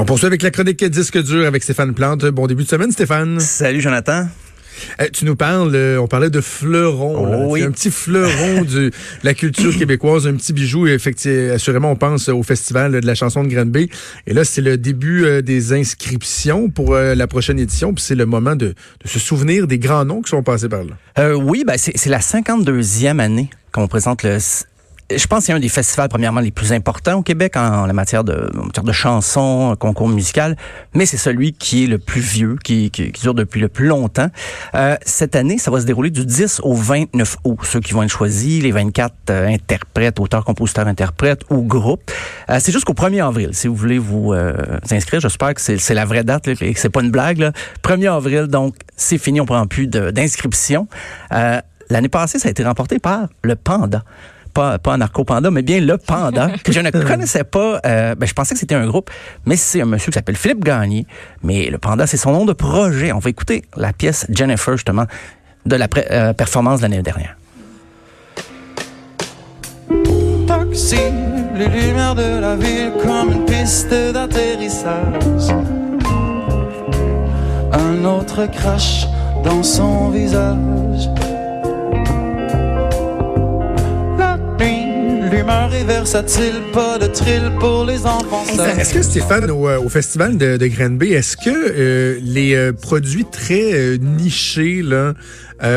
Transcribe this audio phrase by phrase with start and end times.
[0.00, 2.24] On poursuit avec la chronique Disque dur avec Stéphane Plante.
[2.24, 3.38] Bon début de semaine, Stéphane.
[3.38, 4.26] Salut, Jonathan.
[4.98, 7.16] Euh, tu nous parles, euh, on parlait de fleuron.
[7.18, 7.62] Oh oui.
[7.62, 10.86] Un petit fleuron de la culture québécoise, un petit bijou.
[10.86, 13.90] Effectivement, assurément, on pense au festival de la chanson de Granby.
[14.26, 17.92] Et là, c'est le début euh, des inscriptions pour la prochaine édition.
[17.92, 18.68] Puis c'est le moment de,
[19.04, 21.36] de, se souvenir des grands noms qui sont passés par là.
[21.36, 24.38] oui, ben c'est la 52e année qu'on présente le
[25.16, 27.92] je pense que c'est un des festivals, premièrement, les plus importants au Québec en, la
[27.92, 30.56] matière de, en matière de chansons, concours musical,
[30.94, 33.86] mais c'est celui qui est le plus vieux, qui, qui, qui dure depuis le plus
[33.86, 34.28] longtemps.
[34.74, 37.58] Euh, cette année, ça va se dérouler du 10 au 29 août.
[37.62, 42.10] Ceux qui vont être choisis, les 24 euh, interprètes, auteurs, compositeurs, interprètes ou groupes.
[42.48, 43.50] Euh, c'est jusqu'au 1er avril.
[43.52, 44.54] Si vous voulez vous euh,
[44.90, 47.38] inscrire, j'espère que c'est la vraie date et que c'est pas une blague.
[47.38, 47.52] Là.
[47.82, 50.88] 1er avril, donc c'est fini, on prend plus d'inscription.
[51.32, 54.04] Euh, L'année passée, ça a été remporté par le Panda
[54.52, 57.80] pas, pas un narco-panda, mais bien le panda, que je ne connaissais pas.
[57.86, 59.10] Euh, ben, je pensais que c'était un groupe,
[59.46, 61.06] mais c'est un monsieur qui s'appelle Philippe Gagné.
[61.42, 63.12] Mais le panda, c'est son nom de projet.
[63.12, 65.06] On va écouter la pièce Jennifer, justement,
[65.66, 67.36] de la euh, performance de l'année dernière.
[70.46, 70.96] Taxi,
[71.56, 75.54] les lumières de la ville comme une piste d'atterrissage.
[77.72, 79.06] Un autre crash
[79.44, 81.19] dans son visage.
[85.78, 88.42] Versatile, pas de trill pour les enfants
[88.78, 93.24] Est-ce que Stéphane, au, euh, festival de, de Granby, est-ce que euh, les euh, produits
[93.24, 95.14] très nichés là,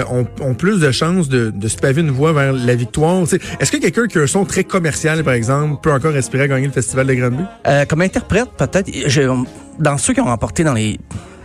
[0.10, 3.24] ont, ont, plus de chances de, de, se paver une voie vers la victoire?
[3.60, 6.68] Est-ce que quelqu'un qui a un son très commercial, par exemple, peut encore espérer gagner
[6.68, 7.44] le festival de Granby?
[7.88, 8.90] comme interprète, peut-être.
[9.80, 11.00] Dans ceux qui ont remporté dans les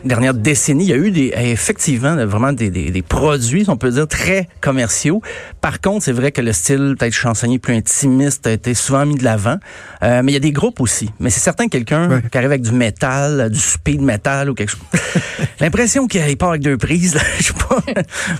[0.04, 3.90] dernière décennie, il y a eu des, effectivement vraiment des, des, des, produits, on peut
[3.90, 5.22] dire, très commerciaux.
[5.68, 9.16] Par contre, c'est vrai que le style peut-être chansonnier plus intimiste a été souvent mis
[9.16, 9.58] de l'avant.
[10.02, 11.10] Euh, mais il y a des groupes aussi.
[11.20, 14.70] Mais c'est certain que quelqu'un qui arrive avec du métal, du speed metal ou quelque
[14.70, 14.80] chose.
[15.60, 17.18] L'impression qu'il part avec deux prises.
[17.38, 17.82] Je sais pas.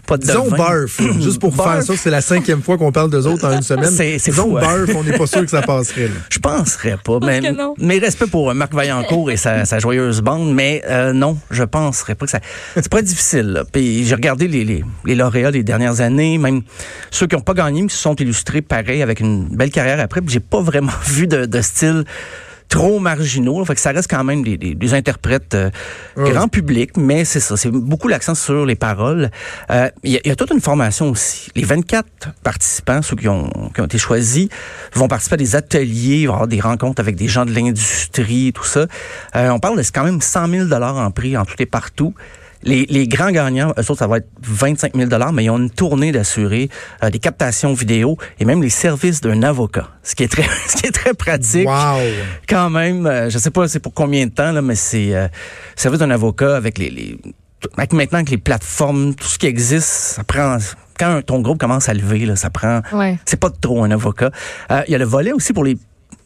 [0.06, 1.02] pas de Disons barf.
[1.20, 3.90] juste pour faire ça, c'est la cinquième fois qu'on parle d'eux autres en une semaine.
[3.90, 6.08] C'est Disons fou, barf, on n'est pas sûr que ça passerait.
[6.30, 7.18] Je penserais pas.
[7.20, 7.42] Mais,
[7.76, 10.54] mais respect pour Marc Vaillancourt et sa, sa joyeuse bande.
[10.54, 12.40] Mais euh, non, je penserais pas que ça.
[12.74, 13.64] C'est pas difficile.
[13.70, 16.62] Puis j'ai regardé les, les, les, lauréats des dernières années, même
[17.18, 19.98] ceux qui n'ont pas gagné, mais qui se sont illustrés pareil avec une belle carrière
[19.98, 20.20] après.
[20.28, 22.04] J'ai pas vraiment vu de, de style
[22.68, 23.64] trop marginaux.
[23.64, 25.70] Fait que ça reste quand même des, des, interprètes euh,
[26.16, 29.30] grand public, mais c'est ça, c'est beaucoup l'accent sur les paroles.
[29.70, 31.50] Euh, il y, y, a toute une formation aussi.
[31.56, 32.06] Les 24
[32.44, 34.48] participants, ceux qui ont, qui ont été choisis,
[34.92, 38.64] vont participer à des ateliers, vont avoir des rencontres avec des gens de l'industrie, tout
[38.64, 38.86] ça.
[39.34, 42.14] Euh, on parle de quand même 100 000 dollars en prix en tout et partout.
[42.62, 45.70] Les, les, grands gagnants, eux autres, ça va être 25 000 mais ils ont une
[45.70, 46.68] tournée d'assurer,
[47.02, 50.76] euh, des captations vidéo et même les services d'un avocat, ce qui est très, ce
[50.76, 51.68] qui est très pratique.
[51.68, 52.00] Wow.
[52.48, 55.28] Quand même, euh, je sais pas c'est pour combien de temps là, mais c'est euh,
[55.76, 57.18] service d'un avocat avec les, les
[57.76, 60.58] avec maintenant que les plateformes, tout ce qui existe, ça prend
[60.98, 62.82] quand ton groupe commence à lever, là, ça prend.
[62.92, 63.18] Ouais.
[63.24, 64.30] C'est pas trop un avocat.
[64.70, 65.78] Euh, il y a le volet aussi pour les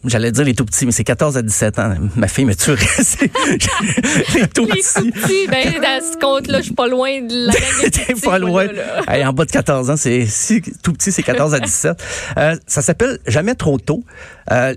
[0.04, 1.94] J'allais dire les tout petits, mais c'est 14 à 17 ans.
[2.16, 2.76] Ma fille me tuerait.
[4.34, 5.04] les tout petits.
[5.04, 7.52] Les tout petits, ben, dans ce compte-là, je suis pas loin de la
[7.90, 8.66] T'es pas loin.
[9.08, 12.02] en bas de 14 ans, c'est si tout petit, c'est 14 à 17.
[12.36, 14.02] Euh, ça s'appelle Jamais trop tôt.
[14.50, 14.74] Euh,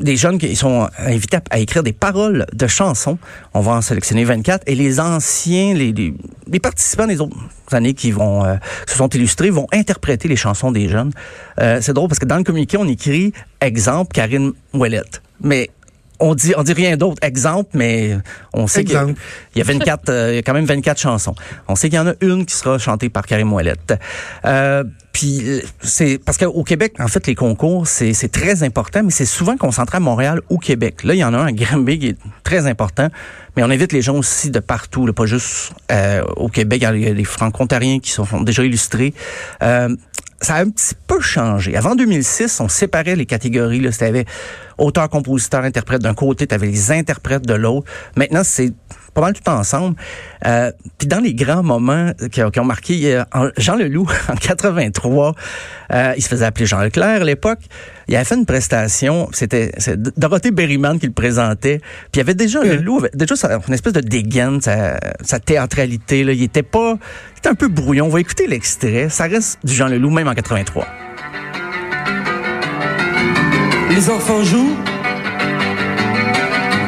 [0.00, 3.18] des jeunes qui sont invités à, écrire des paroles de chansons.
[3.52, 4.64] On va en sélectionner 24.
[4.66, 7.36] Et les anciens, les, participants des autres
[7.72, 8.56] années qui vont euh,
[8.86, 11.12] se sont illustrés vont interpréter les chansons des jeunes.
[11.60, 15.22] Euh, c'est drôle parce que dans le communiqué, on écrit exemple Karine Ouellette.
[15.40, 15.70] Mais
[16.20, 17.16] on dit on dit rien d'autre.
[17.22, 18.16] Exemple mais
[18.52, 18.94] on sait qu'il
[19.56, 21.34] y, a 24 euh, il y a quand même 24 chansons.
[21.68, 23.94] On sait qu'il y en a une qui sera chantée par Karim Ouellette.
[24.44, 29.26] Euh, puis c'est parce qu'au Québec en fait les concours c'est très important mais c'est
[29.26, 31.04] souvent concentré à Montréal ou Québec.
[31.04, 33.08] Là il y en a un à Granby qui est très important
[33.56, 36.84] mais on invite les gens aussi de partout là, pas juste euh, au Québec.
[36.94, 39.14] Il y a des franco-ontariens qui sont, déjà illustrés.
[39.62, 39.94] Euh,
[40.40, 41.76] ça a un petit peu changé.
[41.76, 43.80] Avant 2006, on séparait les catégories.
[43.80, 44.24] Là, c'était
[44.78, 47.90] auteur, compositeur, interprète d'un côté, tu avais les interprètes de l'autre.
[48.16, 48.72] Maintenant, c'est
[49.14, 49.96] pas mal tout ensemble.
[50.44, 53.22] Euh, Puis dans les grands moments qui, ont marqué,
[53.56, 55.34] Jean Leloup, en 83,
[55.92, 57.60] euh, il se faisait appeler Jean Leclerc à l'époque,
[58.08, 59.72] il avait fait une prestation, c'était
[60.16, 63.34] Dorothée Berryman qui le présentait, puis il y avait déjà le Leloup, avait déjà
[63.66, 66.32] une espèce de dégaine, sa, sa théâtralité, là.
[66.32, 66.98] il était pas,
[67.34, 68.06] il était un peu brouillon.
[68.06, 70.86] On va écouter l'extrait, ça reste du Jean Leloup même en 83.
[73.90, 74.76] Les enfants jouent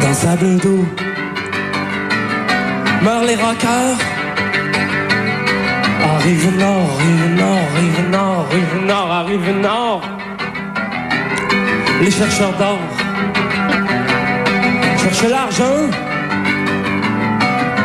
[0.00, 0.84] dans sable d'eau.
[3.06, 3.98] Meurent les rockers.
[6.02, 10.02] Arrive nord, arrive nord, arrive nord, arrive nord, arrive nord.
[12.02, 12.80] Les chercheurs d'or.
[14.98, 15.78] cherche l'argent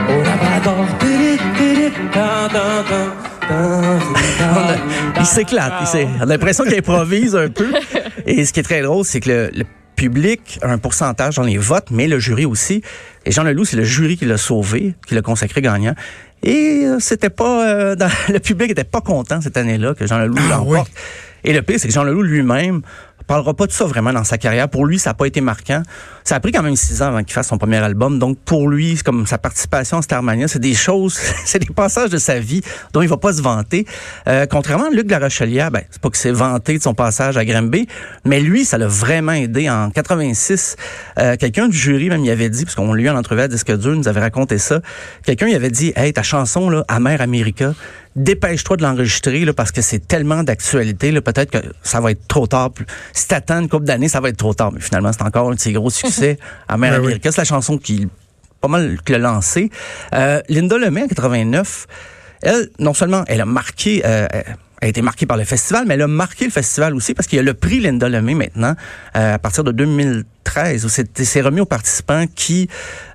[0.09, 0.87] au Labrador.
[5.19, 5.73] il s'éclate.
[6.17, 7.71] On a l'impression qu'il improvise un peu.
[8.25, 9.65] Et ce qui est très drôle, c'est que le, le
[10.05, 12.81] public a un pourcentage dans les votes, mais le jury aussi.
[13.25, 15.93] Et Jean Leloup, c'est le jury qui l'a sauvé, qui l'a consacré gagnant.
[16.41, 20.17] Et euh, c'était pas euh, dans- le public était pas content cette année-là que Jean
[20.17, 20.91] Leloup Ah, l'emporte.
[21.43, 22.81] Et le pire, c'est que Jean Leloup lui-même
[23.27, 24.69] parlera pas de ça vraiment dans sa carrière.
[24.69, 25.83] Pour lui, ça n'a pas été marquant.
[26.23, 28.19] Ça a pris quand même six ans avant qu'il fasse son premier album.
[28.19, 31.13] Donc, pour lui, c'est comme sa participation à Starmania, c'est des choses,
[31.45, 32.61] c'est des passages de sa vie
[32.93, 33.85] dont il va pas se vanter.
[34.27, 37.45] Euh, contrairement à Luc Larochelière, ben, c'est pas qu'il s'est vanté de son passage à
[37.45, 37.87] Granby,
[38.25, 39.69] mais lui, ça l'a vraiment aidé.
[39.69, 40.75] En 86,
[41.17, 43.75] euh, quelqu'un du jury même y avait dit, parce qu'on eu en entrevue à Disque
[43.77, 44.81] dur, nous avait raconté ça,
[45.25, 47.73] quelqu'un y avait dit, hey, ta chanson, là, Amère America,
[48.15, 51.11] dépêche-toi de l'enregistrer là, parce que c'est tellement d'actualité.
[51.11, 52.71] là, Peut-être que ça va être trop tard.
[53.13, 54.71] Si t'attends une couple d'années, ça va être trop tard.
[54.71, 56.37] Mais finalement, c'est encore un de ses gros succès.
[56.67, 57.05] Amère Ben oui.
[57.07, 58.07] America, c'est la chanson qui
[58.61, 59.69] pas mal qui l'a lancé.
[60.13, 61.87] Euh, Linda Lemay, en 89,
[62.43, 65.95] elle, non seulement elle a marqué, euh, elle a été marquée par le festival, mais
[65.95, 68.75] elle a marqué le festival aussi parce qu'il y a le prix Linda Lemay maintenant,
[69.15, 72.69] euh, à partir de 2013, où c'est c'est remis aux participants qui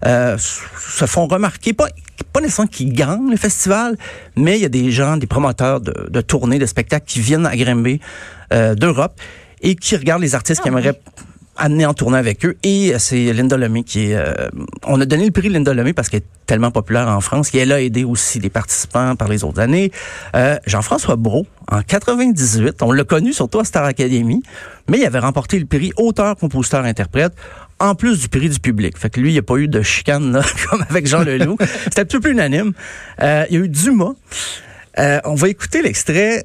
[0.05, 1.89] euh, se font remarquer, pas,
[2.33, 3.97] pas nécessairement qui gagnent le festival,
[4.37, 7.47] mais il y a des gens, des promoteurs de, de tournées, de spectacles qui viennent
[7.47, 8.01] à Grimby
[8.53, 9.21] euh, d'Europe
[9.67, 10.99] et qui regardent les artistes qui aimeraient
[11.57, 12.57] amener en tournée avec eux.
[12.63, 14.15] Et euh, c'est Linda Lemay qui est...
[14.15, 14.49] euh,
[14.85, 17.59] on a donné le prix Linda Lemay parce qu'elle est tellement populaire en France et
[17.59, 19.91] elle a aidé aussi des participants par les autres années.
[20.37, 24.43] Euh, Jean-François Brault, en 98, on l'a connu surtout à Star Academy,
[24.89, 27.33] mais il avait remporté le prix auteur, compositeur, interprète
[27.81, 28.97] en plus du prix du public.
[28.97, 31.57] Fait que lui, il n'y a pas eu de chicane là, comme avec Jean Leloup.
[31.85, 32.73] C'était un petit peu unanime.
[33.21, 34.15] Euh, il y a eu Dumas.
[35.25, 36.43] On va écouter l'extrait.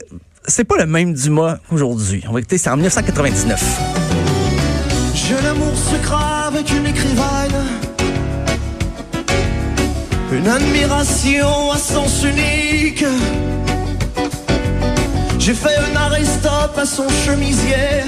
[0.47, 2.23] C'est pas le même Dumas aujourd'hui.
[2.27, 3.79] On va écouter, c'est en 1999.
[5.13, 6.15] J'ai l'amour secret
[6.47, 7.65] avec une écrivaine.
[10.31, 13.05] Une admiration à sens unique.
[15.37, 18.03] J'ai fait un arrêt-stop à son chemisier.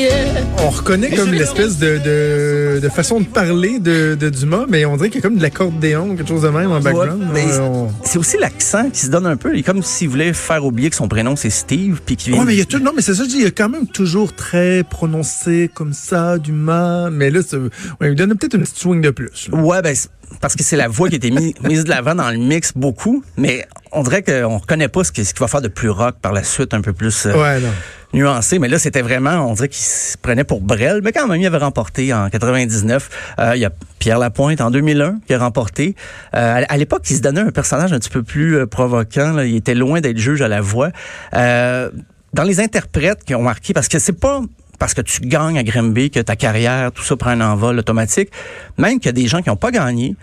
[0.00, 0.44] Yeah.
[0.58, 4.96] On reconnaît comme l'espèce de, de, de façon de parler de, de Dumas, mais on
[4.96, 7.20] dirait qu'il y a comme de l'accordéon, quelque chose de même en background.
[7.22, 9.52] Ouais, mais Euh, on- C'est aussi l'accent qui se donne un peu.
[9.54, 12.38] Il est comme s'il voulait faire oublier que son prénom c'est Steve, puis qu'il Ouais,
[12.38, 12.46] vient.
[12.46, 13.68] mais il y a tout, non, mais c'est ça, je dis, il y a quand
[13.68, 17.68] même toujours très prononcé comme ça, Dumas, mais là, ouais,
[18.02, 19.48] il lui donne peut-être une petite swing de plus.
[19.52, 19.58] là.
[19.58, 19.94] Ouais, ben,
[20.40, 22.72] parce que c'est la voix qui a été mise, mise de l'avant dans le mix
[22.74, 25.90] beaucoup, mais on dirait qu'on reconnaît pas ce qu'il ce qu'il va faire de plus
[25.90, 27.68] rock par la suite, un peu plus euh, Ouais, non.
[28.12, 28.58] Nuancé.
[28.58, 31.46] Mais là, c'était vraiment, on dirait qu'il se prenait pour Brel, mais quand même, il
[31.46, 33.10] avait remporté en 99.
[33.38, 35.94] Euh, il y a Pierre Lapointe en 2001 qui a remporté.
[36.34, 39.32] Euh, à l'époque, il se donnait un personnage un petit peu plus euh, provoquant.
[39.32, 39.44] là.
[39.44, 40.90] Il était loin d'être juge à la voix.
[41.34, 41.90] Euh,
[42.32, 44.42] dans les interprètes qui ont marqué, parce que c'est pas
[44.78, 48.30] parce que tu gagnes à Grimby que ta carrière, tout ça prend un envol automatique.
[48.78, 50.16] Même qu'il y a des gens qui n'ont pas gagné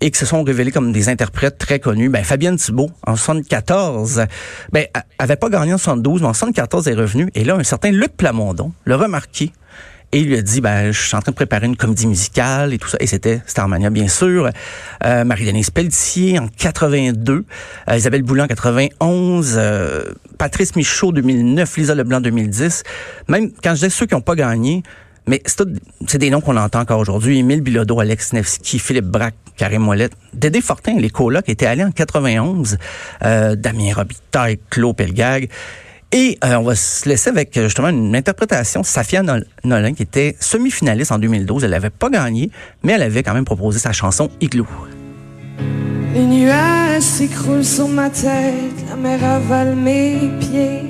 [0.00, 2.08] et qui se sont révélés comme des interprètes très connus.
[2.08, 4.26] Ben, Fabienne Thibault, en 74,
[4.72, 4.86] ben,
[5.18, 7.30] avait pas gagné en 72, mais en 74 est revenu.
[7.34, 9.52] Et là, un certain Luc Plamondon l'a remarqué.
[10.10, 12.72] Et il lui a dit, ben, je suis en train de préparer une comédie musicale
[12.72, 12.96] et tout ça.
[12.98, 14.48] Et c'était Starmania, bien sûr.
[15.04, 17.44] Euh, Marie-Denise Pelletier en 82.
[17.90, 19.56] euh, Isabelle Boulin en 91.
[19.58, 20.04] euh,
[20.38, 21.76] Patrice Michaud 2009.
[21.76, 22.84] Lisa Leblanc 2010.
[23.28, 24.82] Même quand je dis ceux qui n'ont pas gagné,
[25.28, 27.38] mais c'est des noms qu'on entend encore aujourd'hui.
[27.38, 31.90] Émile Bilodeau, Alex Nevsky, Philippe Braque, Karim Mollette, Dédé Fortin, les colocs étaient allés en
[31.92, 32.78] 91.
[33.24, 35.48] Euh, Damien Robitaille, Claude Pelgag.
[36.10, 38.82] Et euh, on va se laisser avec euh, justement une interprétation.
[38.82, 41.64] Safia Nol- Nolin, qui était semi-finaliste en 2012.
[41.64, 42.50] Elle n'avait pas gagné,
[42.82, 44.66] mais elle avait quand même proposé sa chanson Igloo.
[46.14, 48.54] Les nuages s'écroulent sur ma tête,
[48.88, 50.87] la mer avale mes pieds.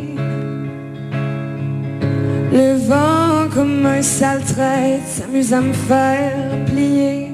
[2.53, 7.31] Le vent, comme un sale traite, s'amuse à me faire plier.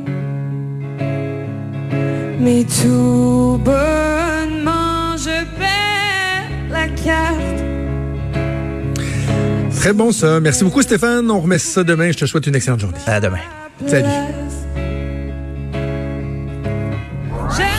[2.41, 7.65] Mais tout bonnement, je perds la carte.
[9.77, 10.41] Très bon, ça.
[10.41, 11.31] Merci beaucoup, Stéphane.
[11.31, 12.11] On remet ça demain.
[12.11, 12.99] Je te souhaite une excellente journée.
[13.07, 13.39] À demain.
[13.87, 14.09] Salut.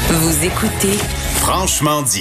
[0.10, 0.98] Vous écoutez
[1.36, 2.12] Franchement dit.